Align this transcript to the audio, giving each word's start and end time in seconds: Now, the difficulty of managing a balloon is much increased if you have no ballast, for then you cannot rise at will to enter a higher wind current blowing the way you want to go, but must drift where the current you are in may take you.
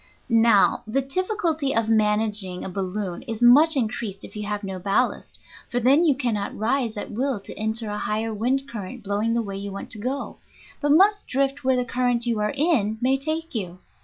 Now, 0.43 0.81
the 0.87 1.03
difficulty 1.03 1.75
of 1.75 1.87
managing 1.87 2.63
a 2.65 2.69
balloon 2.69 3.21
is 3.27 3.39
much 3.39 3.75
increased 3.75 4.25
if 4.25 4.35
you 4.35 4.47
have 4.47 4.63
no 4.63 4.79
ballast, 4.79 5.37
for 5.69 5.79
then 5.79 6.03
you 6.03 6.15
cannot 6.15 6.57
rise 6.57 6.97
at 6.97 7.11
will 7.11 7.39
to 7.41 7.53
enter 7.53 7.87
a 7.91 7.99
higher 7.99 8.33
wind 8.33 8.67
current 8.67 9.03
blowing 9.03 9.35
the 9.35 9.43
way 9.43 9.57
you 9.57 9.71
want 9.71 9.91
to 9.91 9.99
go, 9.99 10.37
but 10.81 10.89
must 10.89 11.27
drift 11.27 11.63
where 11.63 11.75
the 11.75 11.85
current 11.85 12.25
you 12.25 12.39
are 12.39 12.51
in 12.57 12.97
may 12.99 13.15
take 13.15 13.53
you. 13.53 13.77